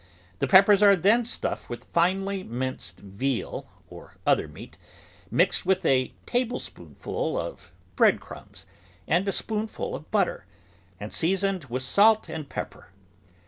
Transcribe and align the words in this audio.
The 0.39 0.47
pep 0.47 0.65
pers 0.65 0.81
are 0.81 0.95
then 0.95 1.25
stuffed 1.25 1.69
with 1.69 1.83
finely 1.83 2.41
minced 2.43 2.97
veal 2.97 3.67
or 3.87 4.17
other 4.25 4.47
meat, 4.47 4.75
mixed 5.29 5.63
with 5.63 5.85
a 5.85 6.11
tablespoonful 6.25 7.39
of 7.39 7.71
bread 7.95 8.19
crumbs 8.19 8.65
and 9.07 9.27
a 9.27 9.31
spoonful 9.31 9.93
of 9.93 10.09
butter, 10.09 10.47
and 10.99 11.13
seasoned 11.13 11.65
with 11.65 11.83
salt 11.83 12.29
and 12.29 12.49
pepper. 12.49 12.87